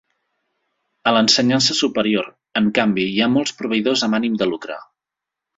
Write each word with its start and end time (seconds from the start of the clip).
A 1.11 1.13
l'ensenyança 1.15 1.77
superior, 1.81 2.31
en 2.63 2.73
canvi, 2.79 3.07
hi 3.11 3.21
ha 3.27 3.31
molts 3.37 3.55
proveïdors 3.61 4.07
amb 4.09 4.21
ànim 4.23 4.43
de 4.45 4.53
lucre. 4.55 4.83